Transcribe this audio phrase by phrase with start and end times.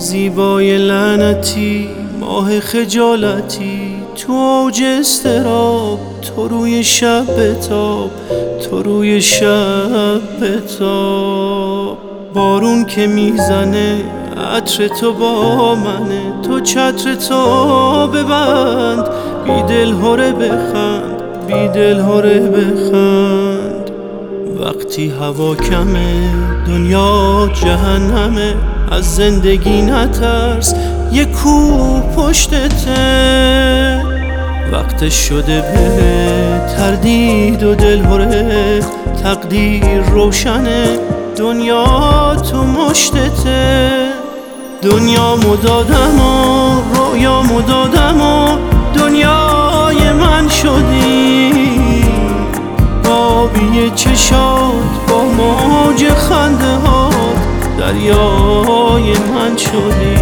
[0.00, 1.88] زیبای لعنتی
[2.20, 8.10] ماه خجالتی تو اوج استراب تو روی شب بتاب
[8.62, 11.98] تو روی شب بتاب.
[12.34, 13.96] بارون که می‌زنه
[14.56, 19.04] عطر تو با منه تو چتر تو ببند.
[19.44, 23.79] بی دل هره بخند بی دل هره بخند.
[24.60, 26.30] وقتی هوا کمه
[26.66, 28.54] دنیا جهنمه.
[28.90, 30.74] از زندگی نترس
[31.12, 33.00] یه کو پشتته.
[34.72, 38.80] وقت شده به تردید و دل هره
[39.22, 40.98] تقدیر روشنه.
[41.36, 43.90] دنیا تو مشتته.
[44.82, 48.69] دنیا مدادم و رویا مدادم و
[54.04, 57.10] چشات با موج خنده ها
[57.78, 60.16] دریای من شدی.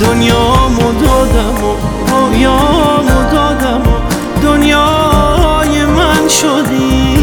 [0.00, 1.74] دنیا مدادم و
[2.10, 2.58] رویا
[3.02, 3.96] مدادم و
[4.42, 7.18] دنیای من شدی.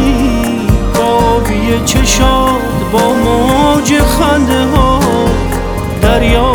[0.95, 2.61] بابی چشات
[2.91, 4.99] با موج خنده ها
[6.01, 6.52] دریای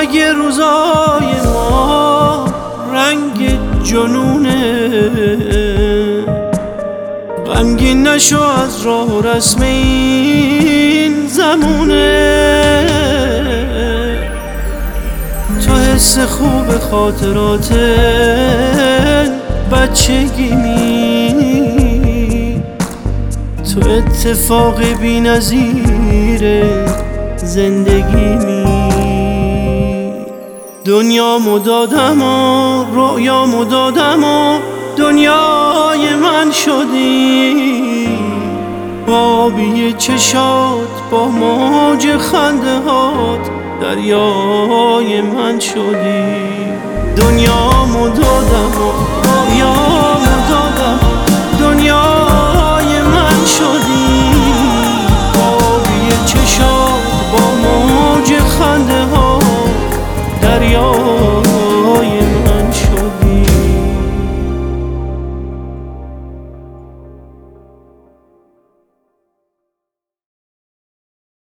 [0.00, 2.44] اگه روزای ما
[2.92, 4.90] رنگ جنونه
[7.46, 12.86] غمگین نشو از راه و رسم این زمونه
[15.66, 17.72] تو حس خوب خاطرات
[19.72, 21.30] بچگی می
[23.74, 25.20] تو اتفاق بی
[27.36, 28.59] زندگی می
[30.84, 34.58] دنیا مدادم و رویا مدادم و
[34.96, 38.08] دنیای من شدی.
[39.06, 46.34] بابی چشات با موج خنده هات دریای من شدی.
[47.16, 47.59] دنیا